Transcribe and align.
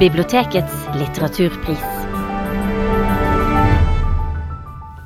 Bibliotekets 0.00 0.72
litteraturpris. 0.96 1.82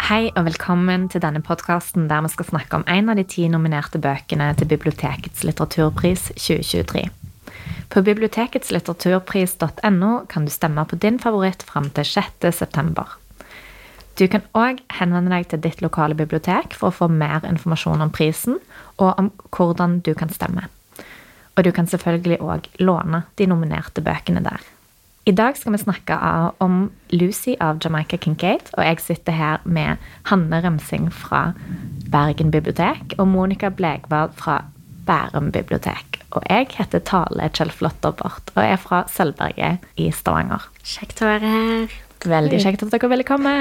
Hei 0.06 0.30
og 0.36 0.44
velkommen 0.46 1.08
til 1.10 1.18
denne 1.24 1.42
podkasten 1.42 2.06
der 2.06 2.22
vi 2.22 2.30
skal 2.30 2.46
snakke 2.46 2.78
om 2.78 2.86
en 2.86 3.10
av 3.10 3.18
de 3.18 3.26
ti 3.26 3.50
nominerte 3.50 3.98
bøkene 3.98 4.54
til 4.54 4.70
Bibliotekets 4.70 5.42
litteraturpris 5.48 6.38
2023. 6.38 7.10
På 7.90 8.06
biblioteketslitteraturpris.no 8.06 10.12
kan 10.30 10.46
du 10.46 10.50
stemme 10.54 10.86
på 10.86 10.94
din 11.02 11.18
favoritt 11.18 11.66
fram 11.66 11.90
til 11.90 12.06
6.9. 12.12 12.94
Du 14.14 14.30
kan 14.30 14.46
òg 14.54 14.78
henvende 15.00 15.34
deg 15.34 15.50
til 15.50 15.58
ditt 15.66 15.82
lokale 15.82 16.14
bibliotek 16.14 16.70
for 16.78 16.86
å 16.92 16.96
få 17.00 17.10
mer 17.10 17.42
informasjon 17.50 17.98
om 18.06 18.14
prisen 18.14 18.62
og 19.00 19.18
om 19.18 19.34
hvordan 19.50 20.06
du 20.06 20.14
kan 20.14 20.30
stemme. 20.30 20.70
Og 21.58 21.66
du 21.66 21.74
kan 21.74 21.90
selvfølgelig 21.90 22.38
òg 22.46 22.70
låne 22.78 23.26
de 23.34 23.50
nominerte 23.50 23.98
bøkene 23.98 24.46
der. 24.46 24.62
I 25.24 25.32
dag 25.32 25.56
skal 25.56 25.72
vi 25.72 25.78
snakke 25.80 26.16
om 26.60 26.90
Lucy 27.16 27.54
av 27.56 27.78
Jamaica 27.80 28.18
Kincaid, 28.20 28.66
og 28.76 28.84
jeg 28.84 29.00
sitter 29.00 29.32
her 29.32 29.62
med 29.64 30.02
Hanne 30.28 30.58
Remsing 30.60 31.06
fra 31.08 31.54
Bergen 32.12 32.50
bibliotek 32.52 33.14
og 33.16 33.30
Monica 33.32 33.70
Blegvald 33.72 34.34
fra 34.36 34.58
Bærum 35.08 35.48
bibliotek. 35.52 36.20
Og 36.36 36.44
jeg 36.50 36.68
heter 36.76 37.00
Tale 37.08 37.48
Kjellflotterbart 37.56 38.52
og 38.52 38.62
er 38.66 38.76
fra 38.76 39.06
Sølvberget 39.08 39.88
i 39.96 40.10
Stavanger. 40.12 40.68
Kjekt 40.84 41.24
å 41.24 41.32
være 41.32 41.56
her. 41.56 41.98
Veldig 42.28 42.60
kjekt 42.60 42.84
at 42.84 42.92
dere 42.92 43.12
ville 43.14 43.28
komme. 43.28 43.54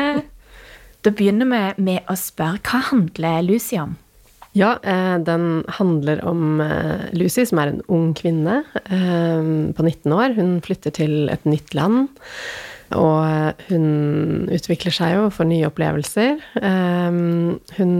Da 1.03 1.15
begynner 1.15 1.47
vi 1.47 1.83
med 1.87 2.11
å 2.11 2.19
spørre 2.19 2.59
hva 2.67 2.83
handler 2.91 3.39
Lucy 3.47 3.79
om? 3.79 3.95
Ja, 4.53 4.77
eh, 4.83 5.17
den 5.17 5.63
handler 5.67 6.21
om 6.25 6.61
eh, 6.61 7.09
Lucy, 7.17 7.45
som 7.49 7.57
er 7.61 7.71
en 7.71 7.81
ung 7.89 8.11
kvinne 8.17 8.61
eh, 8.85 9.41
på 9.73 9.85
19 9.85 10.13
år. 10.13 10.35
Hun 10.37 10.59
flytter 10.61 10.93
til 10.93 11.31
et 11.33 11.47
nytt 11.49 11.73
land. 11.73 12.13
Og 12.93 13.63
hun 13.71 13.87
utvikler 14.53 14.93
seg 14.93 15.15
jo 15.15 15.23
for 15.33 15.49
nye 15.49 15.65
opplevelser. 15.65 16.35
Hun 17.79 17.93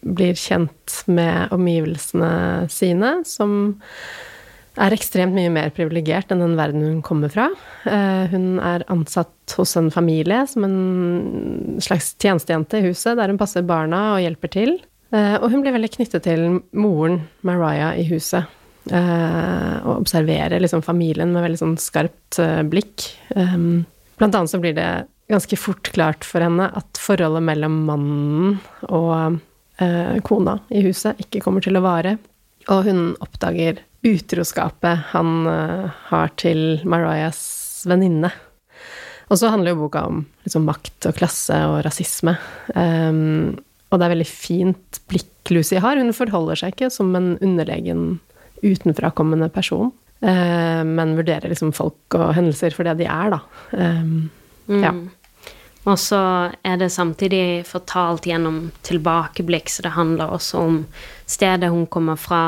blir 0.00 0.38
kjent 0.38 0.94
med 1.12 1.52
omgivelsene 1.52 2.30
sine, 2.72 3.10
som 3.28 3.74
er 4.80 4.96
ekstremt 4.96 5.36
mye 5.36 5.52
mer 5.52 5.74
privilegert 5.76 6.32
enn 6.32 6.40
den 6.40 6.56
verden 6.56 6.86
hun 6.86 7.02
kommer 7.04 7.28
fra. 7.34 7.50
Hun 8.32 8.62
er 8.64 8.86
ansatt 8.88 9.58
hos 9.58 9.76
en 9.76 9.92
familie 9.92 10.46
som 10.48 10.64
en 10.64 10.78
slags 11.84 12.14
tjenestejente 12.16 12.80
i 12.80 12.88
huset, 12.88 13.18
der 13.18 13.28
hun 13.28 13.42
passer 13.42 13.66
barna 13.66 14.14
og 14.14 14.24
hjelper 14.24 14.56
til. 14.56 14.78
Eh, 15.10 15.36
og 15.40 15.50
hun 15.52 15.62
blir 15.64 15.74
veldig 15.74 15.90
knyttet 15.96 16.26
til 16.26 16.60
moren, 16.76 17.22
Mariah, 17.46 17.96
i 17.96 18.06
huset. 18.10 18.48
Eh, 18.88 19.76
og 19.82 20.02
observerer 20.02 20.60
liksom 20.62 20.84
familien 20.84 21.32
med 21.34 21.44
veldig 21.44 21.60
sånn 21.60 21.76
skarpt 21.80 22.40
eh, 22.42 22.62
blikk. 22.68 23.10
Blant 23.32 24.34
annet 24.34 24.52
så 24.52 24.60
blir 24.62 24.76
det 24.76 24.88
ganske 25.28 25.58
fort 25.60 25.90
klart 25.92 26.24
for 26.24 26.44
henne 26.44 26.70
at 26.76 27.00
forholdet 27.00 27.44
mellom 27.44 27.82
mannen 27.88 28.56
og 28.88 29.44
kona 30.26 30.56
i 30.74 30.80
huset 30.82 31.20
ikke 31.22 31.38
kommer 31.44 31.62
til 31.62 31.78
å 31.78 31.82
vare. 31.84 32.16
Og 32.72 32.88
hun 32.88 33.02
oppdager 33.22 33.78
utroskapet 34.08 35.12
han 35.12 35.46
har 36.08 36.32
til 36.40 36.80
Mariahs 36.88 37.44
venninne. 37.86 38.32
Og 39.28 39.38
så 39.38 39.52
handler 39.52 39.76
jo 39.76 39.84
boka 39.84 40.02
om 40.08 40.24
liksom, 40.48 40.66
makt 40.66 41.10
og 41.12 41.20
klasse 41.20 41.60
og 41.68 41.78
rasisme. 41.86 42.34
Um, 42.74 43.54
og 43.88 43.98
det 43.98 44.06
er 44.06 44.14
veldig 44.14 44.28
fint 44.28 45.00
blikk 45.08 45.52
Lucy 45.54 45.78
har. 45.80 46.00
Hun 46.00 46.12
forholder 46.16 46.60
seg 46.60 46.74
ikke 46.74 46.90
som 46.92 47.14
en 47.16 47.36
underlegen, 47.44 48.18
utenfrakommende 48.60 49.48
person, 49.54 49.92
eh, 50.20 50.82
men 50.84 51.16
vurderer 51.18 51.52
liksom 51.52 51.72
folk 51.76 52.18
og 52.18 52.34
hendelser 52.36 52.74
for 52.76 52.88
det 52.88 52.98
de 53.00 53.08
er, 53.08 53.36
da. 53.36 53.40
Um, 53.72 54.28
mm. 54.66 54.82
Ja. 54.82 54.92
Og 55.88 55.96
så 55.96 56.52
er 56.68 56.76
det 56.76 56.90
samtidig 56.92 57.64
fortalt 57.64 58.26
gjennom 58.28 58.66
tilbakeblikk, 58.84 59.70
så 59.72 59.80
det 59.86 59.94
handler 59.96 60.34
også 60.36 60.60
om 60.60 60.74
stedet 61.28 61.70
hun 61.72 61.86
kommer 61.88 62.16
fra, 62.20 62.40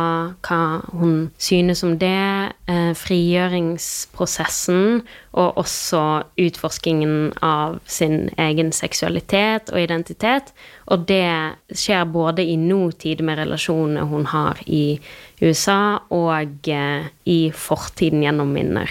hva 0.44 0.80
hun 0.92 1.30
synes 1.40 1.80
om 1.86 1.94
det, 2.00 2.52
eh, 2.68 2.92
frigjøringsprosessen, 2.96 5.02
og 5.32 5.58
også 5.62 6.22
utforskingen 6.36 7.32
av 7.42 7.80
sin 7.86 8.30
egen 8.36 8.72
seksualitet 8.72 9.70
og 9.72 9.80
identitet. 9.80 10.52
Og 10.86 11.06
det 11.08 11.54
skjer 11.72 12.04
både 12.04 12.44
i 12.44 12.56
nåtid 12.56 13.22
med 13.22 13.38
relasjonene 13.38 14.08
hun 14.08 14.26
har 14.26 14.56
i 14.66 15.00
USA, 15.40 15.98
og 16.10 16.68
eh, 16.68 17.04
i 17.24 17.52
fortiden 17.54 18.22
gjennom 18.22 18.52
minner. 18.52 18.90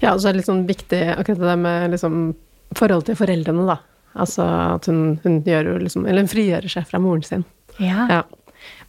Ja, 0.00 0.14
og 0.14 0.20
så 0.20 0.28
er 0.28 0.32
det 0.32 0.38
litt 0.40 0.50
sånn 0.50 0.66
viktig 0.66 1.18
akkurat 1.18 1.38
det 1.38 1.58
med 1.60 1.90
liksom 1.92 2.34
forholdet 2.74 3.12
til 3.12 3.20
foreldrene, 3.20 3.66
da. 3.68 3.78
Altså 4.16 4.46
at 4.46 4.88
hun, 4.88 5.18
hun 5.24 5.42
gjør 5.44 5.74
jo 5.74 5.78
liksom 5.82 6.06
Eller 6.08 6.24
hun 6.24 6.30
frigjører 6.32 6.72
seg 6.72 6.86
fra 6.88 7.00
moren 7.02 7.24
sin. 7.26 7.44
Ja. 7.76 8.06
ja. 8.08 8.22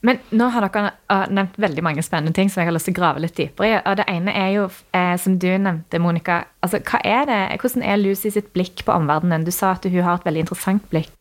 Men 0.06 0.22
nå 0.30 0.48
har 0.54 0.64
dere 0.64 0.94
uh, 1.12 1.26
nevnt 1.34 1.58
veldig 1.60 1.84
mange 1.84 2.04
spennende 2.06 2.36
ting 2.36 2.52
som 2.52 2.62
jeg 2.62 2.70
har 2.70 2.76
lyst 2.76 2.88
til 2.90 2.96
å 2.96 3.00
grave 3.02 3.22
litt 3.24 3.36
dypere 3.38 3.70
i. 3.70 3.78
Og 3.82 4.00
det 4.00 4.08
ene 4.12 4.34
er 4.38 4.52
jo, 4.56 4.66
eh, 4.96 5.16
som 5.20 5.38
du 5.42 5.50
nevnte, 5.50 6.00
Monica. 6.02 6.44
Altså, 6.64 6.80
hva 6.86 7.02
er 7.04 7.28
det, 7.30 7.40
Hvordan 7.62 7.84
er 7.84 8.00
Lucy 8.02 8.32
sitt 8.34 8.54
blikk 8.56 8.86
på 8.88 8.96
omverdenen? 8.96 9.46
Du 9.46 9.52
sa 9.52 9.74
at 9.76 9.86
hun 9.86 10.04
har 10.06 10.20
et 10.20 10.28
veldig 10.30 10.46
interessant 10.46 10.86
blikk. 10.94 11.12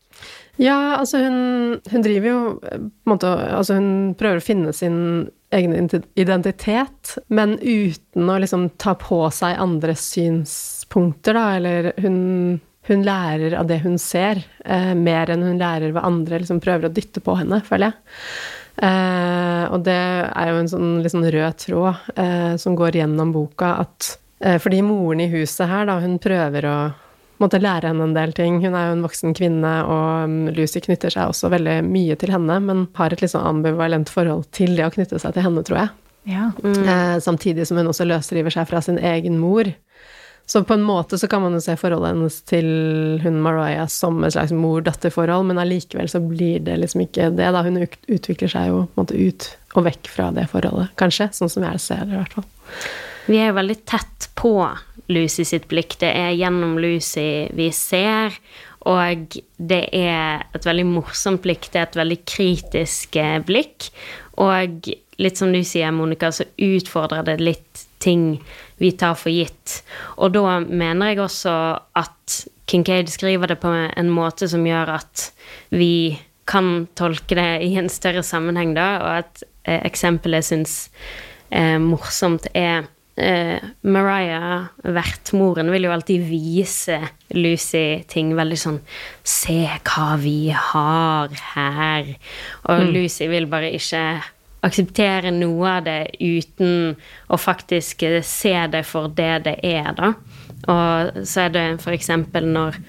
Ja, 0.57 0.97
altså 0.97 1.19
hun, 1.21 1.81
hun 1.91 2.05
driver 2.05 2.29
jo 2.31 2.39
på 2.63 2.77
en 2.79 3.11
måte 3.11 3.29
Altså 3.29 3.75
hun 3.77 4.15
prøver 4.17 4.41
å 4.41 4.45
finne 4.45 4.73
sin 4.73 5.27
egen 5.53 5.75
identitet, 6.17 7.13
men 7.29 7.55
uten 7.61 8.31
å 8.33 8.39
liksom 8.43 8.71
ta 8.83 8.97
på 8.99 9.21
seg 9.35 9.61
andres 9.63 10.09
synspunkter, 10.87 11.35
da, 11.35 11.57
eller 11.57 11.93
hun 11.97 12.61
hun 12.87 13.03
lærer 13.03 13.57
av 13.59 13.67
det 13.67 13.81
hun 13.83 13.99
ser, 13.99 14.45
eh, 14.65 14.95
mer 14.95 15.27
enn 15.27 15.43
hun 15.43 15.59
lærer 15.59 15.91
hva 15.91 16.05
andre 16.07 16.39
liksom 16.39 16.61
prøver 16.61 16.87
å 16.87 16.93
dytte 16.95 17.21
på 17.21 17.35
henne, 17.35 17.59
føler 17.67 17.91
jeg. 17.91 17.95
Eh, 18.79 19.65
og 19.73 19.83
det 19.83 19.97
er 20.31 20.53
jo 20.53 20.61
en 20.61 20.69
sånn 20.71 21.03
liksom 21.03 21.25
rød 21.25 21.57
tråd 21.59 21.97
eh, 22.15 22.55
som 22.57 22.77
går 22.77 23.01
gjennom 23.01 23.33
boka, 23.33 23.83
at 23.83 24.19
eh, 24.39 24.59
fordi 24.63 24.85
moren 24.87 25.21
i 25.21 25.27
huset 25.33 25.67
her, 25.67 25.87
da, 25.87 25.99
hun 25.99 26.21
prøver 26.23 26.69
å 26.71 26.77
måtte 27.43 27.59
lære 27.59 27.91
henne 27.91 28.07
en 28.07 28.15
del 28.15 28.33
ting. 28.33 28.63
Hun 28.63 28.79
er 28.79 28.87
jo 28.87 28.95
en 29.01 29.05
voksen 29.05 29.35
kvinne, 29.35 29.75
og 29.91 30.31
um, 30.31 30.37
Lucy 30.55 30.81
knytter 30.87 31.11
seg 31.11 31.35
også 31.35 31.51
veldig 31.53 31.81
mye 31.85 32.15
til 32.17 32.31
henne, 32.33 32.61
men 32.65 32.87
har 32.97 33.13
et 33.13 33.21
litt 33.21 33.35
sånn 33.35 33.51
ambivalent 33.51 34.09
forhold 34.09 34.47
til 34.57 34.79
det 34.79 34.87
å 34.87 34.95
knytte 34.95 35.19
seg 35.19 35.35
til 35.35 35.45
henne, 35.45 35.67
tror 35.67 35.83
jeg. 35.83 35.91
Ja. 36.27 36.51
Mm. 36.63 36.89
Eh, 36.89 37.19
samtidig 37.21 37.67
som 37.67 37.77
hun 37.77 37.91
også 37.91 38.07
løsriver 38.07 38.51
seg 38.51 38.67
fra 38.71 38.81
sin 38.83 38.99
egen 38.99 39.39
mor. 39.39 39.69
Så 40.47 40.63
på 40.65 40.75
en 40.75 40.85
måte 40.87 41.19
så 41.19 41.27
kan 41.29 41.43
man 41.43 41.57
jo 41.57 41.61
se 41.63 41.75
forholdet 41.79 42.13
hennes 42.15 42.37
til 42.47 42.69
hun 43.25 43.41
Mariah 43.43 43.89
som 43.91 44.21
et 44.25 44.37
slags 44.37 44.55
mor-datter-forhold, 44.55 45.49
men 45.49 45.59
allikevel 45.59 46.07
så 46.11 46.21
blir 46.23 46.63
det 46.67 46.77
liksom 46.83 47.03
ikke 47.03 47.33
det, 47.35 47.49
da. 47.51 47.65
Hun 47.67 47.81
utvikler 47.83 48.53
seg 48.53 48.71
jo 48.71 48.85
på 48.85 48.95
en 48.95 49.03
måte 49.03 49.19
ut 49.19 49.49
og 49.77 49.89
vekk 49.89 50.11
fra 50.13 50.31
det 50.37 50.47
forholdet, 50.53 50.95
kanskje. 51.01 51.29
Sånn 51.35 51.51
som 51.53 51.67
jeg 51.67 51.83
ser 51.83 52.07
det, 52.07 52.15
i 52.15 52.21
hvert 52.21 52.39
fall. 52.39 52.47
Vi 53.27 53.41
er 53.43 53.51
jo 53.51 53.59
veldig 53.59 53.79
tett 53.91 54.29
på 54.39 54.55
Lucy 55.11 55.43
sitt 55.49 55.67
blikk. 55.71 55.99
Det 55.99 56.13
er 56.15 56.37
gjennom 56.39 56.79
Lucy 56.79 57.49
vi 57.59 57.67
ser, 57.75 58.39
og 58.87 59.35
det 59.59 59.83
er 59.99 60.47
et 60.55 60.69
veldig 60.69 60.87
morsomt 60.93 61.43
blikk. 61.43 61.67
Det 61.73 61.83
er 61.83 61.89
et 61.89 61.99
veldig 61.99 62.21
kritisk 62.23 63.19
eh, 63.19 63.41
blikk. 63.43 63.91
Og 64.39 64.93
litt 65.19 65.41
som 65.41 65.51
du 65.51 65.59
sier, 65.67 65.91
Monica, 65.91 66.31
så 66.31 66.47
utfordrer 66.55 67.27
det 67.27 67.37
litt 67.43 67.76
ting 68.07 68.27
vi 68.81 68.93
tar 68.97 69.19
for 69.19 69.35
gitt. 69.35 69.81
Og 70.17 70.35
da 70.37 70.61
mener 70.63 71.13
jeg 71.13 71.25
også 71.27 71.57
at 71.99 72.41
Kincaid 72.67 73.11
skriver 73.13 73.53
det 73.53 73.61
på 73.63 73.71
en 73.71 74.11
måte 74.11 74.49
som 74.51 74.65
gjør 74.67 74.97
at 74.97 75.29
vi 75.75 76.19
kan 76.47 76.87
tolke 76.99 77.39
det 77.39 77.51
i 77.67 77.75
en 77.79 77.91
større 77.91 78.23
sammenheng, 78.27 78.75
da, 78.77 78.91
og 79.03 79.23
et 79.25 79.47
eh, 79.67 79.81
eksempel 79.87 80.37
jeg 80.39 80.47
syns 80.51 80.77
er 81.51 81.79
morsomt, 81.83 82.47
er 82.55 82.87
eh, 83.17 83.63
Mariah, 83.83 84.69
vertmoren, 84.83 85.71
vil 85.75 85.89
jo 85.89 85.95
alltid 85.95 86.27
vise 86.29 87.01
Lucy 87.35 88.03
ting 88.11 88.35
veldig 88.39 88.59
sånn 88.61 88.81
Se 89.27 89.59
hva 89.89 90.15
vi 90.23 90.53
har 90.55 91.35
her. 91.57 92.15
Og 92.69 92.83
mm. 92.85 92.93
Lucy 92.95 93.31
vil 93.31 93.51
bare 93.51 93.73
ikke 93.75 94.05
akseptere 94.65 95.31
noe 95.35 95.77
av 95.79 95.85
det 95.87 96.01
uten 96.21 96.97
å 97.29 97.39
faktisk 97.39 98.05
se 98.25 98.57
det 98.73 98.83
for 98.89 99.13
det 99.13 99.35
det 99.47 99.57
er, 99.67 99.93
da. 99.97 100.15
Og 100.67 101.23
så 101.27 101.47
er 101.47 101.55
det 101.55 101.67
f.eks. 101.81 102.11
når 102.43 102.81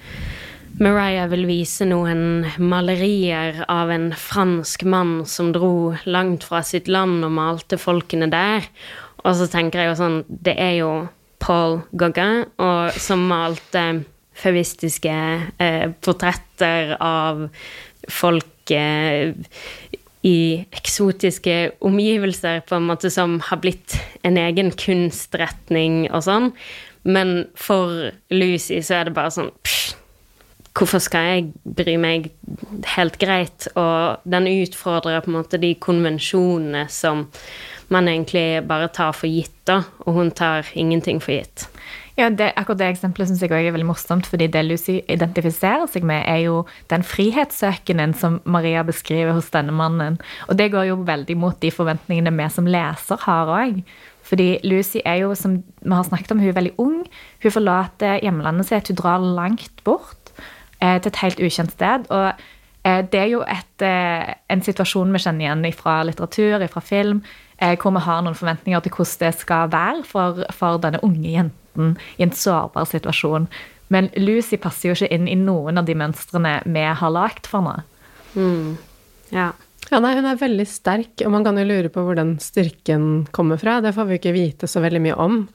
Mariah 0.78 1.26
vil 1.30 1.44
vise 1.48 1.86
noen 1.90 2.46
malerier 2.62 3.64
av 3.68 3.90
en 3.90 4.12
fransk 4.14 4.84
mann 4.86 5.24
som 5.26 5.50
dro 5.54 5.96
langt 6.06 6.46
fra 6.46 6.62
sitt 6.62 6.88
land 6.88 7.24
og 7.26 7.34
malte 7.34 7.78
folkene 7.80 8.30
der. 8.30 8.68
Og 9.24 9.34
så 9.34 9.48
tenker 9.50 9.82
jeg 9.82 9.90
jo 9.90 9.98
sånn 9.98 10.20
Det 10.28 10.54
er 10.54 10.76
jo 10.78 10.92
Paul 11.42 11.80
Gauguin, 11.98 12.46
og 12.62 12.94
som 12.98 13.26
malte 13.30 13.84
feministiske 14.38 15.14
eh, 15.58 15.90
portretter 16.02 16.94
av 17.02 17.48
folk 18.08 18.70
eh, 18.70 19.34
i 20.28 20.66
eksotiske 20.76 21.56
omgivelser, 21.84 22.60
på 22.68 22.76
en 22.76 22.88
måte 22.90 23.10
som 23.12 23.38
har 23.48 23.62
blitt 23.64 23.96
en 24.26 24.36
egen 24.40 24.72
kunstretning 24.76 26.04
og 26.10 26.26
sånn. 26.28 26.52
Men 27.08 27.46
for 27.56 28.10
Lucy 28.34 28.82
så 28.84 29.00
er 29.00 29.08
det 29.08 29.16
bare 29.16 29.32
sånn 29.32 29.54
pff, 29.62 29.94
Hvorfor 30.78 31.00
skal 31.02 31.24
jeg 31.26 31.46
bry 31.78 31.96
meg? 31.98 32.28
Helt 32.94 33.16
greit. 33.18 33.66
Og 33.74 34.22
den 34.30 34.46
utfordrer 34.46 35.24
på 35.24 35.32
en 35.32 35.38
måte 35.40 35.58
de 35.58 35.72
konvensjonene 35.74 36.84
som 36.92 37.24
man 37.90 38.06
egentlig 38.06 38.62
bare 38.68 38.90
tar 38.94 39.16
for 39.16 39.26
gitt, 39.26 39.56
da. 39.66 39.80
Og 40.06 40.20
hun 40.20 40.30
tar 40.30 40.68
ingenting 40.78 41.18
for 41.24 41.34
gitt. 41.34 41.66
Ja, 42.18 42.26
det, 42.34 42.48
akkurat 42.58 42.80
det 42.80 42.86
eksempelet 42.90 43.28
syns 43.30 43.42
jeg 43.44 43.52
også 43.52 43.68
er 43.68 43.74
veldig 43.76 43.86
morsomt, 43.86 44.26
fordi 44.26 44.48
det 44.50 44.64
Lucy 44.66 44.96
identifiserer 45.06 45.86
seg 45.86 46.02
med, 46.08 46.24
er 46.26 46.40
jo 46.48 46.64
den 46.90 47.04
frihetssøkenden 47.06 48.10
som 48.18 48.40
Maria 48.42 48.82
beskriver 48.82 49.36
hos 49.36 49.52
denne 49.54 49.70
mannen. 49.70 50.16
Og 50.50 50.58
det 50.58 50.72
går 50.72 50.88
jo 50.88 50.96
veldig 51.06 51.36
mot 51.38 51.60
de 51.62 51.70
forventningene 51.70 52.32
vi 52.34 52.48
som 52.50 52.66
leser 52.66 53.22
har 53.22 53.52
òg. 53.54 53.78
Fordi 54.26 54.48
Lucy 54.66 54.98
er 55.06 55.20
jo, 55.22 55.36
som 55.38 55.60
vi 55.62 55.92
har 55.94 56.08
snakket 56.08 56.34
om, 56.34 56.40
hun 56.42 56.50
er 56.50 56.56
veldig 56.58 56.74
ung. 56.82 56.96
Hun 57.44 57.54
forlater 57.54 58.18
hjemlandet 58.26 58.66
sitt, 58.66 58.90
hun 58.90 58.98
drar 58.98 59.22
langt 59.22 59.84
bort 59.86 60.32
eh, 60.82 60.98
til 60.98 61.12
et 61.12 61.22
helt 61.22 61.44
ukjent 61.46 61.76
sted. 61.76 62.10
Og 62.10 62.26
eh, 62.82 63.00
det 63.14 63.22
er 63.22 63.30
jo 63.30 63.44
et, 63.46 63.86
eh, 63.86 64.34
en 64.50 64.66
situasjon 64.66 65.14
vi 65.14 65.22
kjenner 65.22 65.46
igjen 65.46 65.64
fra 65.78 66.00
litteratur, 66.02 66.66
fra 66.74 66.82
film, 66.82 67.22
eh, 67.62 67.78
hvor 67.78 67.94
vi 67.94 68.04
har 68.10 68.26
noen 68.26 68.36
forventninger 68.42 68.82
til 68.82 68.98
hvordan 68.98 69.22
det 69.22 69.34
skal 69.38 69.70
være 69.70 70.04
for, 70.10 70.44
for 70.58 70.82
denne 70.82 71.04
unge 71.06 71.46
jenten 71.76 71.98
i 72.16 72.22
en 72.22 72.32
sårbar 72.32 72.84
situasjon. 72.84 73.48
Men 73.88 74.10
Lucy 74.16 74.56
passer 74.56 74.90
jo 74.90 74.94
ikke 74.94 75.14
inn 75.14 75.28
i 75.28 75.36
noen 75.36 75.78
av 75.78 75.86
de 75.86 75.94
mønstrene 75.94 76.62
vi 76.66 76.84
har 76.84 77.10
lagd 77.10 77.46
for 77.46 77.62
henne. 77.62 77.84
Mm. 78.34 78.76
Ja. 79.30 79.52
Ja, 79.90 80.00
nei, 80.00 80.14
Hun 80.16 80.26
er 80.26 80.36
veldig 80.36 80.66
sterk, 80.68 81.22
og 81.24 81.32
man 81.32 81.44
kan 81.44 81.56
jo 81.56 81.64
lure 81.64 81.88
på 81.88 82.02
hvor 82.04 82.14
den 82.18 82.38
styrken 82.38 83.26
kommer 83.32 83.56
fra. 83.56 83.80
Det 83.80 83.94
får 83.96 84.04
vi 84.04 84.18
ikke 84.18 84.34
vite 84.36 84.68
så 84.68 84.82
veldig 84.84 85.00
mye 85.00 85.16
om. 85.16 85.46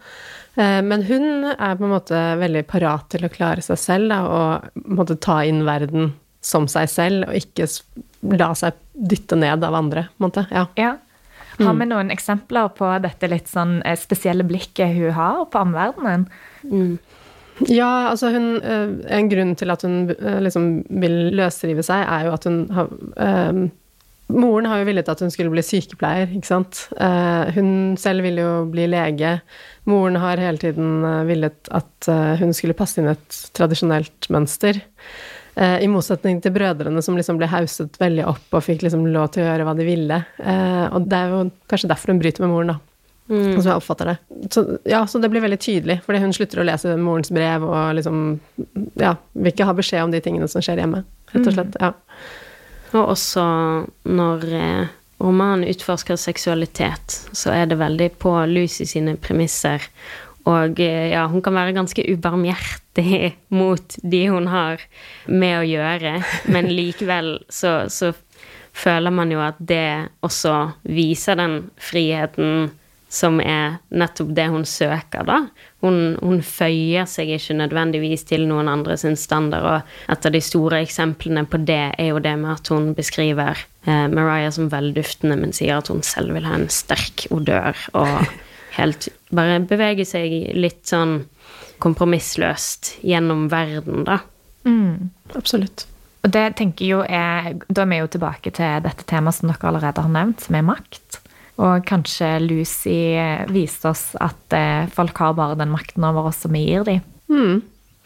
Eh, 0.55 0.81
men 0.81 1.03
hun 1.05 1.45
er 1.53 1.77
på 1.77 1.85
en 1.85 1.93
måte 1.93 2.21
veldig 2.41 2.65
parat 2.65 3.05
til 3.13 3.27
å 3.27 3.29
klare 3.29 3.61
seg 3.61 3.77
selv 3.77 4.09
da, 4.09 4.23
og 4.25 4.85
måtte 4.89 5.19
ta 5.21 5.43
inn 5.45 5.61
verden 5.67 6.15
som 6.41 6.65
seg 6.67 6.89
selv, 6.89 7.27
og 7.29 7.37
ikke 7.37 7.69
la 8.33 8.49
seg 8.57 8.73
dytte 8.93 9.37
ned 9.37 9.63
av 9.63 9.77
andre. 9.77 10.07
på 10.09 10.23
en 10.23 10.31
måte. 10.31 10.47
Ja. 10.49 10.65
ja. 10.81 10.95
Har 11.59 11.75
vi 11.77 11.87
noen 11.89 12.11
eksempler 12.13 12.71
på 12.77 12.89
dette 13.03 13.29
litt 13.31 13.51
sånn 13.51 13.79
eh, 13.85 13.97
spesielle 13.99 14.45
blikket 14.47 14.95
hun 14.95 15.13
har 15.17 15.43
på 15.51 15.61
omverdenen? 15.61 16.25
Mm. 16.69 16.97
Ja, 17.69 18.09
altså 18.09 18.31
hun 18.33 18.57
En 18.65 19.27
grunn 19.29 19.51
til 19.53 19.69
at 19.69 19.83
hun 19.85 20.07
liksom 20.41 20.71
vil 20.89 21.35
løsrive 21.37 21.85
seg, 21.85 22.01
er 22.01 22.25
jo 22.25 22.33
at 22.33 22.47
hun 22.49 22.63
har 22.73 22.89
um, 22.89 23.67
Moren 24.33 24.65
har 24.65 24.79
jo 24.81 24.87
villet 24.87 25.09
at 25.11 25.19
hun 25.21 25.29
skulle 25.29 25.51
bli 25.51 25.61
sykepleier, 25.61 26.31
ikke 26.33 26.47
sant. 26.47 26.79
Uh, 26.95 27.51
hun 27.53 27.67
selv 28.01 28.23
ville 28.25 28.41
jo 28.41 28.53
bli 28.71 28.87
lege. 28.89 29.35
Moren 29.85 30.17
har 30.17 30.41
hele 30.41 30.57
tiden 30.57 31.03
villet 31.27 31.69
at 31.75 32.07
hun 32.39 32.55
skulle 32.55 32.73
passe 32.73 32.97
inn 32.97 33.11
et 33.11 33.37
tradisjonelt 33.53 34.31
mønster. 34.33 34.79
Uh, 35.53 35.77
I 35.83 35.89
motsetning 35.91 36.39
til 36.41 36.53
brødrene 36.55 37.03
som 37.05 37.17
liksom 37.19 37.37
ble 37.41 37.49
hauset 37.51 37.99
veldig 38.01 38.25
opp 38.31 38.57
og 38.57 38.65
fikk 38.65 38.85
liksom 38.85 39.05
lov 39.13 39.33
til 39.33 39.43
å 39.43 39.51
gjøre 39.51 39.67
hva 39.67 39.75
de 39.77 39.85
ville. 39.87 40.23
og 40.93 41.05
det 41.09 41.19
er 41.19 41.35
jo 41.35 41.43
kanskje 41.69 41.91
derfor 41.91 42.13
hun 42.13 42.21
bryter 42.23 42.45
med 42.45 42.53
moren, 42.53 42.73
da. 42.73 42.79
Mm. 43.29 43.61
Som 43.61 43.69
jeg 43.69 43.79
oppfatter 43.79 44.09
det. 44.11 44.15
Så, 44.51 44.63
ja, 44.83 45.05
så 45.07 45.19
det 45.19 45.29
blir 45.31 45.43
veldig 45.43 45.59
tydelig, 45.59 46.01
fordi 46.05 46.19
hun 46.19 46.33
slutter 46.35 46.59
å 46.59 46.65
lese 46.67 46.95
morens 46.99 47.31
brev 47.31 47.63
og 47.63 47.93
liksom 47.95 48.17
Ja, 48.99 49.15
vil 49.31 49.53
ikke 49.53 49.67
ha 49.69 49.75
beskjed 49.77 50.03
om 50.03 50.11
de 50.11 50.19
tingene 50.23 50.49
som 50.51 50.63
skjer 50.63 50.81
hjemme, 50.83 51.03
rett 51.31 51.47
og 51.47 51.55
slett. 51.55 51.77
Ja. 51.79 51.93
Og 52.93 53.13
også 53.15 53.45
når 54.05 54.43
eh, 54.59 54.91
romanen 55.23 55.69
utforsker 55.71 56.19
seksualitet, 56.19 57.15
så 57.31 57.55
er 57.55 57.71
det 57.71 57.79
veldig 57.79 58.11
på 58.21 58.35
Lucy 58.51 58.85
sine 58.89 59.15
premisser. 59.17 59.87
Og 60.49 60.79
eh, 60.83 61.13
ja, 61.13 61.23
hun 61.31 61.43
kan 61.43 61.55
være 61.55 61.75
ganske 61.75 62.03
ubarmhjertig 62.13 63.33
mot 63.59 63.97
de 64.03 64.25
hun 64.27 64.49
har 64.51 64.83
med 65.31 65.59
å 65.61 65.65
gjøre, 65.67 66.17
men 66.51 66.71
likevel 66.73 67.37
så, 67.49 67.83
så 67.87 68.11
føler 68.73 69.13
man 69.13 69.31
jo 69.31 69.41
at 69.43 69.59
det 69.61 70.09
også 70.25 70.55
viser 70.89 71.37
den 71.39 71.59
friheten 71.79 72.71
som 73.13 73.37
er 73.43 73.75
nettopp 73.93 74.31
det 74.33 74.47
hun 74.49 74.63
søker, 74.65 75.21
da. 75.27 75.35
Hun, 75.85 76.15
hun, 76.17 76.39
føyer 76.41 77.05
seg 77.09 77.29
ikke 77.35 77.59
nødvendigvis 77.59 78.25
til 78.25 78.47
noen 78.49 78.71
andre 78.71 78.95
sin 78.97 79.13
standard, 79.19 79.67
og 79.69 80.09
et 80.09 80.25
av 80.25 80.33
de 80.33 80.41
store 80.41 80.79
eksemplene 80.81 81.43
på 81.45 81.59
det 81.61 81.83
er 81.91 82.09
jo 82.09 82.23
det 82.23 82.33
med 82.41 82.55
at 82.55 82.71
hun 82.73 82.89
beskriver 82.97 83.61
eh, 83.85 84.07
Mariah 84.09 84.49
som 84.55 84.71
velduftende, 84.73 85.37
men 85.37 85.53
sier 85.53 85.77
at 85.77 85.93
hun 85.93 86.01
selv 86.05 86.33
vil 86.33 86.49
ha 86.49 86.57
en 86.57 86.71
sterk 86.73 87.27
odør, 87.35 87.77
og 87.93 88.25
helt 88.77 89.09
bare 89.33 89.61
bevege 89.67 90.05
seg 90.07 90.53
litt 90.57 90.85
sånn 90.89 91.23
kompromissløst 91.83 92.97
gjennom 93.03 93.47
verden, 93.51 94.05
da. 94.07 94.21
Mm. 94.67 95.11
Absolutt. 95.35 95.85
Og 96.23 96.31
det 96.31 96.53
tenker 96.55 96.87
jo 96.87 97.01
er 97.03 97.49
Da 97.67 97.83
er 97.83 97.89
vi 97.91 97.97
jo 97.99 98.07
tilbake 98.13 98.53
til 98.55 98.85
dette 98.85 99.03
temaet 99.09 99.35
som 99.35 99.49
dere 99.51 99.67
allerede 99.67 100.05
har 100.05 100.13
nevnt, 100.13 100.45
som 100.45 100.55
er 100.55 100.65
makt. 100.67 101.19
Og 101.61 101.83
kanskje 101.85 102.29
Lucy 102.41 103.13
viste 103.53 103.91
oss 103.91 104.13
at 104.23 104.55
eh, 104.57 104.87
folk 104.89 105.19
har 105.21 105.35
bare 105.37 105.59
den 105.59 105.73
makten 105.73 106.05
over 106.07 106.31
oss 106.31 106.41
som 106.45 106.55
vi 106.55 106.63
gir 106.65 106.87
dem. 106.87 107.03
Mm. 107.29 107.61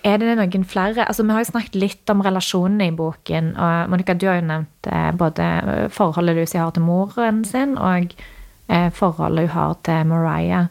Er 0.07 0.19
det 0.21 0.35
noen 0.37 0.65
flere 0.67 1.07
altså 1.07 1.23
Vi 1.25 1.33
har 1.33 1.41
jo 1.41 1.51
snakket 1.51 1.77
litt 1.79 2.11
om 2.11 2.21
relasjonene 2.25 2.89
i 2.89 2.95
boken. 2.95 3.53
og 3.55 3.93
Monica, 3.93 4.13
du 4.13 4.27
har 4.27 4.41
jo 4.41 4.49
nevnt 4.49 4.89
eh, 4.91 5.11
både 5.15 5.47
forholdet 5.95 6.37
Lucy 6.37 6.57
har 6.59 6.73
til 6.75 6.85
moren 6.85 7.43
sin, 7.47 7.77
og 7.77 8.11
eh, 8.17 8.36
forholdet 8.67 9.47
hun 9.47 9.53
har 9.55 9.75
til 9.87 10.07
Mariah. 10.09 10.67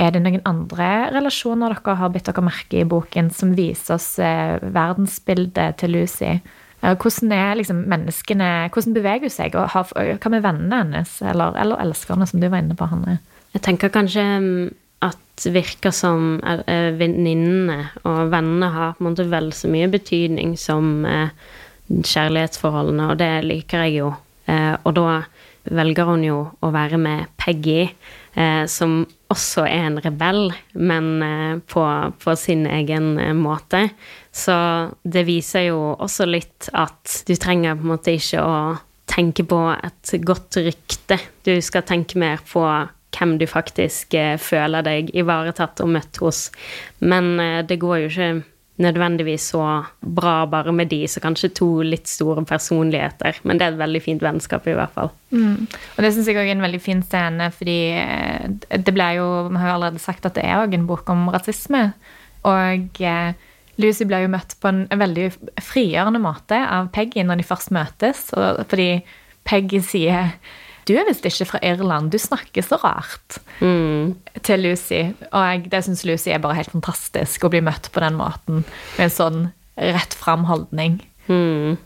Er 0.00 0.12
det 0.14 0.22
noen 0.22 0.42
andre 0.48 0.88
relasjoner 1.12 1.74
dere 1.74 1.96
har 1.98 2.12
bitt 2.14 2.28
dere 2.28 2.44
merke 2.46 2.80
i 2.80 2.88
boken, 2.88 3.30
som 3.34 3.56
viser 3.58 3.96
oss 3.96 4.14
verdensbildet 4.18 5.80
til 5.82 5.96
Lucy? 5.96 6.36
Hvordan 6.82 7.34
er 7.34 7.58
liksom 7.58 7.82
Hvordan 7.86 8.94
beveger 8.94 9.26
hun 9.26 9.34
seg? 9.34 9.54
Og 9.54 9.74
hva 9.74 10.30
med 10.32 10.42
vennene 10.42 10.80
hennes, 10.84 11.18
eller, 11.22 11.58
eller 11.58 11.82
elskerne, 11.82 12.26
som 12.26 12.40
du 12.40 12.48
var 12.48 12.62
inne 12.62 12.78
på, 12.78 12.88
Hanne? 12.90 13.18
Jeg 13.52 13.62
tenker 13.66 13.92
kanskje 13.92 14.22
mm, 14.22 14.70
at 15.02 15.46
virker 15.52 15.92
som 15.94 16.36
eh, 16.46 16.92
venninnene 16.96 17.90
og 18.06 18.30
vennene 18.32 18.70
har 18.72 18.94
på 18.96 19.02
en 19.02 19.10
måte 19.10 19.26
vel 19.30 19.50
så 19.56 19.70
mye 19.72 19.90
betydning 19.92 20.54
som 20.60 21.04
eh, 21.08 21.32
kjærlighetsforholdene, 21.90 23.10
og 23.10 23.18
det 23.20 23.32
liker 23.48 23.86
jeg 23.86 23.98
jo. 23.98 24.12
Eh, 24.46 24.74
og 24.82 24.94
da 24.96 25.22
velger 25.64 26.08
hun 26.08 26.24
jo 26.26 26.38
å 26.58 26.70
være 26.74 26.98
med 26.98 27.30
Peggy, 27.40 27.88
som 28.66 29.02
også 29.30 29.66
er 29.68 29.90
en 29.90 29.98
rebell, 30.00 30.46
men 30.72 31.60
på, 31.68 31.82
på 32.16 32.34
sin 32.40 32.64
egen 32.66 33.12
måte. 33.38 33.82
Så 34.32 34.56
det 35.04 35.26
viser 35.28 35.68
jo 35.68 35.92
også 35.92 36.26
litt 36.30 36.70
at 36.72 37.20
du 37.28 37.34
trenger 37.36 37.76
på 37.76 37.84
en 37.84 37.92
måte 37.92 38.16
ikke 38.16 38.40
å 38.40 38.56
tenke 39.12 39.44
på 39.44 39.60
et 39.74 40.14
godt 40.24 40.58
rykte. 40.64 41.18
Du 41.44 41.54
skal 41.64 41.84
tenke 41.88 42.20
mer 42.20 42.40
på 42.48 42.64
hvem 43.12 43.36
du 43.38 43.46
faktisk 43.48 44.14
eh, 44.16 44.38
føler 44.40 44.84
deg 44.86 45.12
ivaretatt 45.18 45.82
og 45.84 45.92
møtt 45.96 46.20
hos. 46.22 46.46
Men 47.04 47.34
eh, 47.40 47.60
det 47.66 47.80
går 47.82 48.04
jo 48.04 48.10
ikke 48.10 48.30
nødvendigvis 48.80 49.50
så 49.52 49.64
bra 50.00 50.46
bare 50.48 50.72
med 50.72 50.88
de, 50.88 51.02
så 51.08 51.20
kanskje 51.20 51.52
to 51.58 51.68
litt 51.84 52.08
store 52.08 52.44
personligheter. 52.48 53.36
Men 53.44 53.58
det 53.58 53.66
er 53.66 53.74
et 53.74 53.82
veldig 53.82 54.00
fint 54.04 54.24
vennskap, 54.24 54.66
i 54.66 54.76
hvert 54.78 54.94
fall. 54.94 55.12
Mm. 55.30 55.68
Og 55.68 56.00
det 56.04 56.12
syns 56.14 56.30
jeg 56.30 56.38
òg 56.40 56.48
er 56.48 56.56
en 56.56 56.64
veldig 56.64 56.80
fin 56.82 57.02
scene, 57.04 57.50
fordi 57.52 57.78
eh, 58.00 58.48
det 58.72 58.94
ble 58.96 59.08
jo 59.18 59.28
Vi 59.50 59.60
har 59.60 59.72
jo 59.72 59.76
allerede 59.76 60.02
sagt 60.02 60.26
at 60.28 60.38
det 60.38 60.46
er 60.48 60.64
òg 60.64 60.76
en 60.76 60.88
bok 60.88 61.12
om 61.12 61.28
rasisme. 61.34 61.90
Og 62.48 63.02
eh, 63.04 63.50
Lucy 63.82 64.08
blir 64.08 64.24
jo 64.24 64.32
møtt 64.32 64.56
på 64.60 64.72
en, 64.72 64.86
veldig 64.88 65.28
frigjørende 65.62 66.22
måte 66.22 66.56
av 66.56 66.90
Peggy 66.96 67.24
når 67.24 67.40
de 67.40 67.48
først 67.48 67.72
møtes. 67.76 68.28
fordi 68.68 68.90
Peggy 69.48 69.80
sier 69.84 70.36
du 70.88 70.94
er 70.96 71.06
visst 71.08 71.26
ikke 71.28 71.48
fra 71.52 71.60
Irland, 71.64 72.10
du 72.12 72.18
snakker 72.20 72.64
så 72.66 72.78
rart. 72.82 73.38
Mm. 73.60 74.14
Til 74.42 74.64
Lucy. 74.64 75.02
Og 75.30 75.44
jeg, 75.46 75.64
det 75.72 75.84
syns 75.86 76.04
Lucy 76.08 76.32
er 76.32 76.42
bare 76.42 76.58
helt 76.58 76.72
fantastisk 76.74 77.46
å 77.46 77.52
bli 77.52 77.62
møtt 77.64 77.90
på 77.94 78.02
den 78.02 78.18
måten. 78.18 78.64
Med 78.96 79.06
en 79.06 79.14
sånn 79.14 79.40
rett 79.78 80.16
fram-holdning. 80.18 81.00
Mm. 81.28 81.78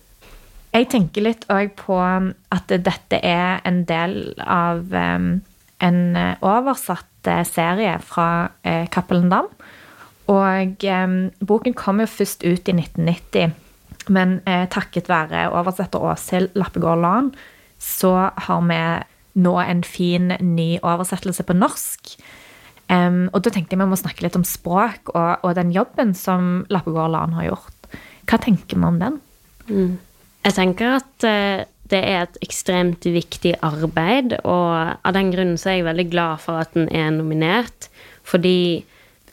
Jeg 0.76 0.88
tenker 0.92 1.24
litt 1.24 1.44
òg 1.52 1.76
på 1.78 1.98
at 1.98 2.72
dette 2.72 3.20
er 3.20 3.62
en 3.68 3.84
del 3.88 4.34
av 4.42 4.82
um, 4.92 5.28
en 5.84 6.00
oversatt 6.44 7.28
eh, 7.30 7.44
serie 7.48 7.94
fra 8.04 8.28
uh, 8.48 8.84
Cappelen 8.92 9.30
Dam. 9.32 9.48
Og 10.32 10.88
um, 10.90 11.16
boken 11.40 11.76
kom 11.78 12.02
jo 12.02 12.08
først 12.10 12.44
ut 12.44 12.68
i 12.68 12.74
1990. 12.74 13.54
Men 14.12 14.40
eh, 14.46 14.66
takket 14.70 15.08
være 15.10 15.48
oversetter 15.54 16.02
Åshild 16.02 16.54
Lappegård 16.58 17.02
Lahn, 17.02 17.30
så 17.82 18.14
har 18.46 18.64
vi 18.70 18.80
nå 19.36 19.54
en 19.60 19.82
fin, 19.84 20.32
ny 20.40 20.76
oversettelse 20.80 21.44
på 21.46 21.56
norsk. 21.56 22.16
Um, 22.86 23.26
og 23.34 23.42
da 23.42 23.50
tenkte 23.50 23.74
jeg 23.74 23.82
vi 23.82 23.88
må 23.90 23.98
snakke 23.98 24.22
litt 24.22 24.36
om 24.38 24.44
språk 24.46 25.10
og, 25.10 25.42
og 25.42 25.56
den 25.58 25.72
jobben 25.74 26.12
som 26.14 26.64
Lappegård 26.70 27.10
Lan 27.16 27.34
har 27.34 27.48
gjort. 27.48 27.88
Hva 28.30 28.38
tenker 28.42 28.78
vi 28.78 28.86
om 28.86 29.00
den? 29.02 29.16
Mm. 29.66 29.96
Jeg 30.46 30.54
tenker 30.54 30.98
at 31.00 31.26
uh, 31.26 31.66
det 31.90 32.02
er 32.02 32.24
et 32.24 32.38
ekstremt 32.42 33.06
viktig 33.06 33.56
arbeid, 33.66 34.36
og 34.42 34.96
av 34.96 35.14
den 35.14 35.32
grunnen 35.34 35.58
er 35.58 35.80
jeg 35.80 35.86
veldig 35.86 36.06
glad 36.10 36.42
for 36.42 36.62
at 36.62 36.72
den 36.74 36.88
er 36.94 37.12
nominert. 37.14 37.90
Fordi 38.26 38.84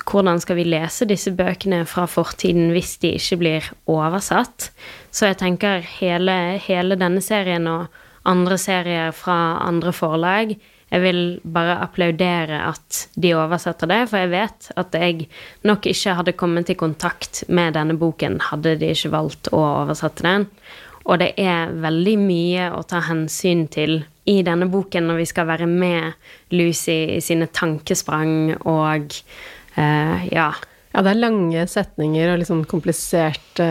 hvordan 0.04 0.42
skal 0.42 0.58
vi 0.60 0.68
lese 0.68 1.08
disse 1.10 1.32
bøkene 1.34 1.84
fra 1.90 2.06
fortiden 2.10 2.74
hvis 2.76 2.98
de 3.02 3.16
ikke 3.18 3.40
blir 3.42 3.70
oversatt? 3.90 4.70
Så 5.14 5.30
jeg 5.30 5.40
tenker 5.42 5.86
hele, 6.00 6.60
hele 6.62 6.98
denne 7.00 7.24
serien 7.24 7.70
og 7.72 7.88
andre 8.30 8.58
serier 8.62 9.12
fra 9.16 9.58
andre 9.64 9.92
forlag 9.96 10.56
jeg 10.94 11.02
vil 11.02 11.22
bare 11.42 11.80
applaudere 11.82 12.60
at 12.68 13.08
de 13.18 13.32
oversetter 13.34 13.90
det, 13.90 14.02
for 14.12 14.22
jeg 14.22 14.30
vet 14.30 14.68
at 14.78 14.94
jeg 14.94 15.28
nok 15.66 15.88
ikke 15.90 16.18
hadde 16.20 16.36
kommet 16.38 16.70
i 16.70 16.78
kontakt 16.78 17.42
med 17.50 17.74
denne 17.74 17.96
boken 17.98 18.38
hadde 18.52 18.76
de 18.82 18.92
ikke 18.94 19.14
valgt 19.16 19.50
å 19.50 19.62
oversette 19.64 20.26
den. 20.26 20.46
Og 21.10 21.18
det 21.20 21.32
er 21.42 21.74
veldig 21.84 22.14
mye 22.22 22.68
å 22.78 22.84
ta 22.88 23.02
hensyn 23.08 23.66
til 23.74 24.04
i 24.30 24.38
denne 24.46 24.70
boken 24.72 25.10
når 25.10 25.24
vi 25.24 25.26
skal 25.32 25.50
være 25.50 25.68
med 25.68 26.14
Lucy 26.54 27.18
i 27.18 27.24
sine 27.26 27.50
tankesprang 27.52 28.54
og 28.62 29.18
uh, 29.76 30.20
ja. 30.30 30.52
Ja, 30.94 31.02
det 31.02 31.10
er 31.10 31.24
lange 31.24 31.66
setninger 31.66 32.36
og 32.36 32.38
liksom 32.44 32.62
kompliserte 32.70 33.66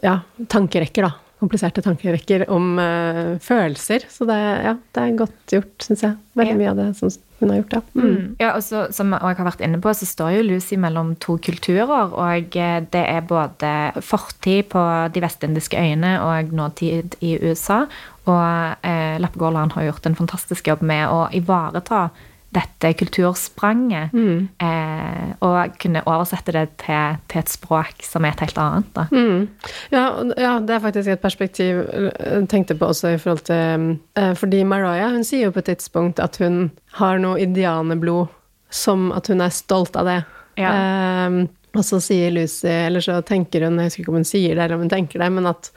ja, 0.00 0.16
tankerekker, 0.48 1.04
da 1.04 1.23
kompliserte 1.42 1.82
tankerekker 1.84 2.46
om 2.52 2.78
uh, 2.78 3.36
følelser. 3.42 4.06
Så 4.10 4.26
det, 4.28 4.38
ja, 4.64 4.74
det 4.94 5.02
er 5.02 5.16
godt 5.18 5.54
gjort, 5.56 5.74
syns 5.82 6.04
jeg. 6.06 6.18
Veldig 6.38 6.56
mye 6.60 6.72
av 6.72 6.80
det 6.80 6.88
som 6.98 7.12
hun 7.40 7.50
har 7.50 7.60
gjort, 7.60 7.74
ja. 7.76 7.80
Mm. 7.94 8.04
mm. 8.04 8.28
ja 8.40 8.50
og 8.56 8.62
så, 8.64 8.84
som 8.94 9.12
jeg 9.12 9.38
har 9.38 9.48
vært 9.48 9.64
inne 9.66 9.80
på, 9.82 9.92
så 9.96 10.08
står 10.08 10.36
jo 10.36 10.44
Lucy 10.46 10.78
mellom 10.80 11.14
to 11.22 11.36
kulturer. 11.42 12.14
Og 12.14 12.58
eh, 12.58 12.76
det 12.94 13.04
er 13.04 13.26
både 13.28 13.72
fortid 14.04 14.70
på 14.74 14.84
de 15.14 15.24
vestindiske 15.24 15.78
øyene 15.78 16.16
og 16.24 16.54
nåtid 16.54 17.18
i 17.24 17.36
USA. 17.42 17.84
Og 18.24 18.86
eh, 18.86 19.16
Lappegårdland 19.20 19.74
har 19.76 19.90
gjort 19.90 20.06
en 20.08 20.18
fantastisk 20.18 20.70
jobb 20.70 20.86
med 20.86 21.10
å 21.10 21.26
ivareta 21.36 22.08
dette 22.54 22.92
kulturspranget, 23.00 24.12
mm. 24.14 24.48
eh, 24.62 25.32
og 25.44 25.74
kunne 25.82 26.02
oversette 26.06 26.54
det 26.54 26.64
til, 26.82 27.18
til, 27.30 27.42
et 27.42 27.50
språk 27.50 28.04
som 28.06 28.24
er 28.24 28.34
et 28.34 28.44
helt 28.44 28.60
annet. 28.60 29.00
Mm. 29.10 29.48
Ja, 29.94 30.04
ja, 30.38 30.52
det 30.62 30.76
er 30.76 30.84
faktisk 30.84 31.10
et 31.10 31.24
perspektiv 31.24 31.82
jeg 31.84 32.46
tenkte 32.52 32.76
på 32.78 32.92
også 32.92 33.14
i 33.14 33.18
forhold 33.20 33.44
til 33.48 33.98
eh, 34.18 34.32
Fordi 34.38 34.62
Mariah 34.68 35.12
hun 35.14 35.26
sier 35.26 35.48
jo 35.48 35.54
på 35.54 35.62
et 35.64 35.72
tidspunkt 35.72 36.22
at 36.22 36.38
hun 36.42 36.70
har 36.98 37.18
noe 37.22 37.40
indianerblod, 37.42 38.30
som 38.70 39.10
at 39.14 39.28
hun 39.30 39.42
er 39.44 39.54
stolt 39.54 39.98
av 39.98 40.08
det. 40.10 40.20
Ja. 40.60 40.72
Eh, 40.74 41.44
og 41.74 41.82
så 41.82 41.98
sier 42.02 42.30
Lucy, 42.30 42.70
eller 42.70 43.02
så 43.02 43.18
tenker 43.26 43.66
hun, 43.66 43.80
jeg 43.82 43.90
husker 43.90 44.04
ikke 44.04 44.14
om 44.14 44.20
hun 44.20 44.28
sier 44.28 44.54
det 44.54 44.62
eller 44.62 44.78
om 44.78 44.84
hun 44.86 44.92
tenker 44.92 45.22
det, 45.22 45.30
men 45.34 45.50
at 45.50 45.72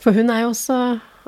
For 0.00 0.16
hun 0.16 0.30
er 0.32 0.46
jo 0.46 0.52
også 0.54 0.76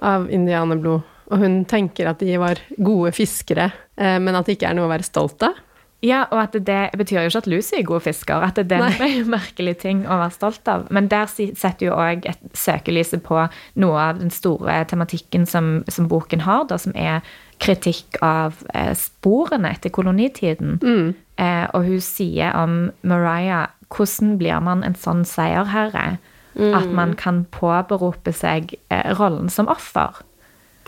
av 0.01 0.31
indianerblod. 0.33 1.03
Og 1.33 1.41
hun 1.41 1.63
tenker 1.69 2.11
at 2.11 2.21
de 2.21 2.37
var 2.41 2.61
gode 2.77 3.13
fiskere, 3.17 3.71
eh, 3.97 4.19
men 4.21 4.37
at 4.37 4.49
det 4.49 4.59
ikke 4.59 4.73
er 4.73 4.77
noe 4.79 4.89
å 4.89 4.93
være 4.93 5.09
stolt 5.09 5.45
av. 5.49 5.61
Ja, 6.03 6.25
og 6.35 6.41
at 6.41 6.57
det 6.67 6.81
betyr 6.99 7.21
jo 7.21 7.31
ikke 7.31 7.41
at 7.45 7.47
Lucy 7.47 7.77
er 7.79 7.85
god 7.87 8.03
fisker, 8.03 8.43
at 8.43 8.57
det 8.59 8.75
er 8.75 9.05
en 9.07 9.29
merkelig 9.37 9.77
ting 9.85 10.01
å 10.03 10.19
være 10.19 10.35
stolt 10.35 10.67
av. 10.69 10.89
Men 10.91 11.07
der 11.13 11.31
setter 11.31 11.87
jo 11.87 11.95
òg 11.95 12.27
et 12.27 12.43
søkelyset 12.59 13.23
på 13.23 13.39
noe 13.79 14.01
av 14.11 14.19
den 14.19 14.33
store 14.35 14.81
tematikken 14.91 15.47
som, 15.47 15.77
som 15.87 16.11
boken 16.11 16.43
har, 16.43 16.67
da, 16.67 16.81
som 16.83 16.97
er 16.99 17.23
kritikk 17.63 18.19
av 18.27 18.59
eh, 18.75 18.91
sporene 18.99 19.71
etter 19.77 19.95
kolonitiden. 19.95 20.81
Mm. 20.83 21.15
Eh, 21.39 21.65
og 21.71 21.87
hun 21.87 22.03
sier 22.03 22.51
om 22.59 22.91
Mariah 23.07 23.71
hvordan 23.93 24.37
blir 24.41 24.59
man 24.65 24.83
en 24.83 24.99
sånn 24.99 25.23
seierherre? 25.29 26.17
Mm. 26.59 26.75
At 26.77 26.91
man 26.93 27.15
kan 27.17 27.45
påberope 27.55 28.35
seg 28.37 28.75
eh, 28.91 29.15
rollen 29.17 29.49
som 29.53 29.71
offer. 29.73 30.19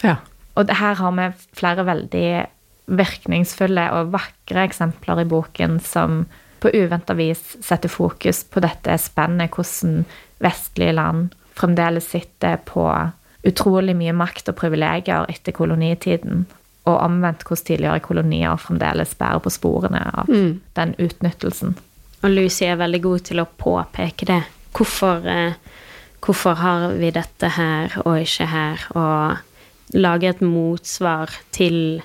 Ja. 0.03 0.19
Og 0.55 0.71
her 0.71 0.99
har 1.01 1.15
vi 1.19 1.29
flere 1.57 1.87
veldig 1.87 2.29
virkningsfulle 2.85 3.87
og 3.97 4.13
vakre 4.13 4.67
eksempler 4.69 5.23
i 5.23 5.29
boken 5.29 5.79
som 5.83 6.25
på 6.65 6.71
uventa 6.73 7.17
vis 7.17 7.43
setter 7.65 7.93
fokus 7.93 8.45
på 8.49 8.63
dette 8.65 8.97
spennet, 9.01 9.53
hvordan 9.53 10.05
vestlige 10.45 10.95
land 10.97 11.33
fremdeles 11.55 12.09
sitter 12.13 12.57
på 12.65 12.87
utrolig 13.45 13.95
mye 13.97 14.15
makt 14.17 14.49
og 14.53 14.57
privilegier 14.59 15.29
etter 15.29 15.53
kolonitiden, 15.53 16.47
og 16.89 17.01
omvendt 17.01 17.45
hvordan 17.45 17.69
tidligere 17.69 18.05
kolonier 18.05 18.61
fremdeles 18.61 19.15
bærer 19.21 19.43
på 19.45 19.53
sporene 19.53 20.01
av 20.13 20.31
mm. 20.31 20.53
den 20.77 20.95
utnyttelsen. 21.01 21.77
Og 22.25 22.33
Lucy 22.33 22.65
er 22.65 22.81
veldig 22.81 23.01
god 23.05 23.25
til 23.29 23.43
å 23.43 23.49
påpeke 23.61 24.29
det. 24.29 24.41
Hvorfor, 24.75 25.27
eh, 25.29 25.57
hvorfor 26.25 26.57
har 26.61 26.87
vi 26.97 27.13
dette 27.13 27.51
her 27.57 27.99
og 28.05 28.25
ikke 28.25 28.49
her? 28.49 28.87
Og 28.97 29.43
lage 29.95 30.31
et 30.31 30.43
motsvar 30.45 31.33
til 31.55 32.03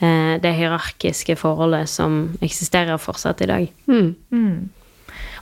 eh, 0.00 0.38
det 0.42 0.54
hierarkiske 0.58 1.36
forholdet 1.40 1.90
som 1.90 2.36
eksisterer 2.42 3.00
fortsatt 3.02 3.42
i 3.44 3.50
dag. 3.50 3.66
Mm. 3.90 4.14
Mm. 4.30 4.70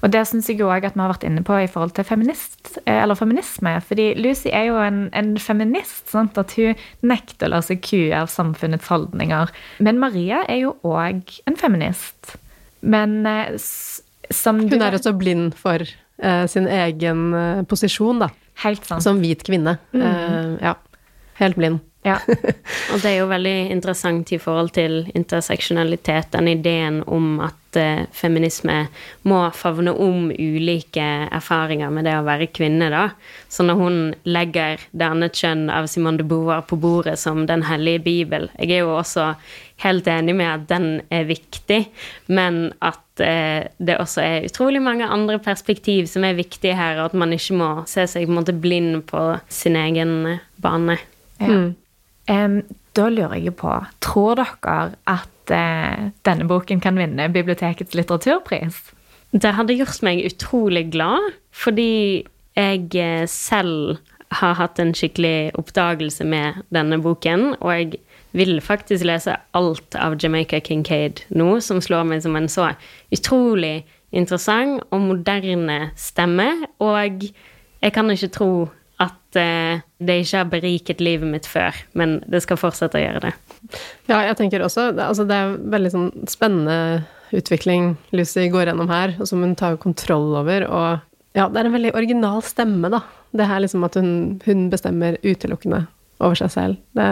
Og 0.01 0.13
det 0.13 0.23
syns 0.29 0.49
jeg 0.49 0.63
òg 0.65 0.87
at 0.89 0.97
vi 0.97 1.03
har 1.03 1.13
vært 1.13 1.27
inne 1.29 1.43
på 1.45 1.57
i 1.61 1.69
forhold 1.71 1.93
til 1.97 2.07
feminist, 2.09 2.79
eh, 2.87 3.03
eller 3.03 3.19
feminisme. 3.19 3.75
Fordi 3.85 4.15
Lucy 4.21 4.49
er 4.49 4.71
jo 4.71 4.79
en, 4.81 5.03
en 5.17 5.35
feminist. 5.41 6.07
Sant? 6.13 6.39
At 6.41 6.57
hun 6.57 6.79
nekter 7.05 7.51
å 7.51 7.55
la 7.55 7.63
seg 7.65 7.83
kue 7.85 8.09
av 8.17 8.33
samfunnets 8.33 8.89
holdninger. 8.91 9.53
Men 9.85 10.01
Maria 10.01 10.45
er 10.49 10.65
jo 10.65 10.75
òg 10.89 11.37
en 11.47 11.61
feminist. 11.61 12.37
Men 12.81 13.21
eh, 13.29 13.53
som 14.31 14.63
Hun 14.63 14.87
er 14.87 14.97
også 14.97 15.13
blind 15.19 15.57
for 15.59 15.83
eh, 15.83 16.45
sin 16.49 16.69
egen 16.71 17.31
uh, 17.35 17.63
posisjon, 17.69 18.23
da. 18.23 18.31
Helt 18.63 18.87
sant. 18.87 19.03
Som 19.05 19.21
hvit 19.21 19.43
kvinne. 19.47 19.77
Mm. 19.93 20.05
Uh, 20.05 20.57
ja. 20.63 20.75
Helt 21.41 21.59
blind. 21.59 21.81
Ja, 22.01 22.17
og 22.95 23.03
det 23.03 23.11
er 23.11 23.19
jo 23.19 23.29
veldig 23.29 23.57
interessant 23.75 24.31
i 24.33 24.39
forhold 24.41 24.71
til 24.73 25.03
interseksjonalitet, 25.13 26.31
den 26.33 26.49
ideen 26.49 27.03
om 27.05 27.43
at 27.45 27.77
uh, 27.77 28.07
feminisme 28.17 28.87
må 29.29 29.41
favne 29.53 29.93
om 29.93 30.31
ulike 30.33 31.05
erfaringer 31.29 31.93
med 31.93 32.09
det 32.09 32.15
å 32.17 32.25
være 32.25 32.49
kvinne, 32.57 32.89
da. 32.89 33.03
Så 33.53 33.67
når 33.69 33.77
hun 33.83 33.99
legger 34.25 34.81
det 34.97 35.11
annet 35.11 35.37
kjønn 35.37 35.67
av 35.69 35.91
Simone 35.93 36.23
de 36.23 36.25
Beauvoir 36.31 36.65
på 36.71 36.79
bordet 36.81 37.19
som 37.21 37.43
Den 37.51 37.65
hellige 37.67 38.03
bibel 38.05 38.47
Jeg 38.57 38.71
er 38.71 38.85
jo 38.85 38.95
også 38.95 39.35
helt 39.83 40.09
enig 40.13 40.35
med 40.37 40.49
at 40.49 40.65
den 40.71 40.89
er 41.13 41.29
viktig, 41.29 41.83
men 42.33 42.73
at 42.81 43.05
uh, 43.21 43.69
det 43.77 43.99
også 44.01 44.25
er 44.25 44.49
utrolig 44.49 44.81
mange 44.81 45.05
andre 45.05 45.37
perspektiv 45.37 46.09
som 46.09 46.25
er 46.25 46.41
viktige 46.41 46.81
her, 46.81 46.97
og 47.03 47.11
at 47.11 47.21
man 47.27 47.37
ikke 47.37 47.61
må 47.61 47.71
se 47.85 48.09
seg 48.09 48.25
på 48.25 48.33
en 48.33 48.41
måte 48.41 48.57
blind 48.57 49.03
på 49.13 49.27
sin 49.53 49.77
egen 49.77 50.41
bane. 50.65 50.97
Ja. 51.37 51.53
Mm. 51.53 51.71
Da 52.31 53.09
lurer 53.11 53.41
jeg 53.41 53.57
på 53.59 53.73
Tror 54.05 54.39
dere 54.39 54.93
at 55.11 55.51
uh, 55.51 56.11
denne 56.27 56.47
boken 56.47 56.83
kan 56.83 56.99
vinne 56.99 57.27
bibliotekets 57.33 57.97
litteraturpris? 57.99 58.79
Det 59.31 59.55
hadde 59.55 59.77
gjort 59.79 60.03
meg 60.07 60.25
utrolig 60.27 60.89
glad, 60.91 61.33
fordi 61.55 62.27
jeg 62.59 62.89
eh, 62.99 63.27
selv 63.31 64.01
har 64.41 64.57
hatt 64.59 64.79
en 64.83 64.91
skikkelig 64.95 65.53
oppdagelse 65.59 66.27
med 66.27 66.65
denne 66.75 66.99
boken, 67.03 67.55
og 67.61 67.71
jeg 67.71 68.01
vil 68.35 68.59
faktisk 68.63 69.07
lese 69.07 69.37
alt 69.55 69.95
av 69.95 70.19
Jamaica 70.23 70.59
Kincaid 70.59 71.23
nå, 71.31 71.61
som 71.63 71.79
slår 71.83 72.11
meg 72.11 72.25
som 72.27 72.35
en 72.39 72.51
så 72.51 72.73
utrolig 73.15 73.85
interessant 74.11 74.83
og 74.91 75.07
moderne 75.13 75.93
stemme, 75.99 76.51
og 76.83 77.31
jeg 77.81 77.95
kan 77.95 78.11
ikke 78.11 78.35
tro 78.35 78.53
at 79.01 79.39
eh, 79.39 79.81
det 79.99 80.19
ikke 80.23 80.43
har 80.43 80.51
beriket 80.53 81.01
livet 81.01 81.29
mitt 81.31 81.49
før, 81.49 81.77
men 81.97 82.19
det 82.31 82.43
skal 82.45 82.61
fortsette 82.61 82.99
å 82.99 83.05
gjøre 83.05 83.23
det. 83.29 83.33
Ja, 84.11 84.21
jeg 84.27 84.37
tenker 84.39 84.65
også 84.65 84.89
altså 84.95 85.27
Det 85.29 85.37
er 85.37 85.57
veldig 85.73 85.91
sånn 85.93 86.11
spennende 86.31 86.77
utvikling 87.37 87.95
Lucy 88.17 88.49
går 88.51 88.71
gjennom 88.71 88.91
her, 88.91 89.15
og 89.21 89.29
som 89.31 89.45
hun 89.45 89.55
tar 89.59 89.79
kontroll 89.83 90.35
over. 90.41 90.67
Og 90.67 91.39
ja, 91.39 91.47
det 91.47 91.63
er 91.63 91.71
en 91.71 91.77
veldig 91.77 91.95
original 91.95 92.43
stemme, 92.45 92.91
da. 92.93 93.05
Det 93.31 93.47
her 93.47 93.63
liksom 93.63 93.87
at 93.87 93.97
hun, 93.99 94.13
hun 94.45 94.69
bestemmer 94.73 95.19
utelukkende 95.23 95.85
over 96.21 96.37
seg 96.37 96.53
selv. 96.53 96.81
Det, 96.97 97.09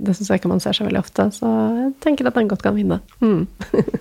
det 0.00 0.16
syns 0.16 0.30
jeg 0.32 0.40
ikke 0.40 0.52
man 0.52 0.62
ser 0.64 0.76
så 0.76 0.86
veldig 0.86 1.02
ofte, 1.02 1.28
så 1.36 1.50
jeg 1.76 1.94
tenker 2.04 2.30
at 2.30 2.38
den 2.38 2.48
godt 2.50 2.64
kan 2.64 2.78
vinne. 2.78 3.00
Mm. 3.20 3.44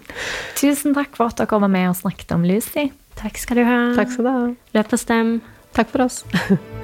Tusen 0.62 0.96
takk 0.96 1.18
for 1.18 1.34
at 1.34 1.42
dere 1.42 1.64
var 1.66 1.74
med 1.74 1.92
og 1.92 2.00
snakket 2.00 2.36
om 2.38 2.48
Lucy. 2.48 2.90
Takk 3.20 3.42
skal 3.42 3.60
du 3.60 3.68
ha. 3.68 3.80
Takk 4.00 4.14
skal 4.16 4.30
du 4.30 4.32
ha. 4.32 4.44
Løp 4.78 4.94
og 4.96 5.02
stem. 5.02 5.40
Takk 5.76 5.92
for 5.92 6.08
oss. 6.08 6.24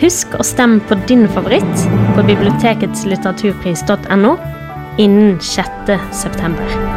Husk 0.00 0.32
å 0.40 0.44
stemme 0.46 0.80
på 0.88 0.96
din 1.10 1.26
favoritt 1.28 1.82
på 2.16 2.22
biblioteketslitteraturpris.no 2.24 4.32
innen 4.96 5.36
6. 5.44 5.92
september. 6.22 6.89